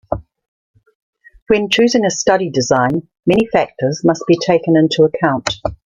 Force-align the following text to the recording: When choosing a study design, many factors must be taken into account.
When 1.45 1.69
choosing 1.69 2.05
a 2.05 2.09
study 2.09 2.49
design, 2.49 3.07
many 3.27 3.45
factors 3.53 4.01
must 4.03 4.23
be 4.27 4.35
taken 4.43 4.75
into 4.75 5.03
account. 5.03 5.57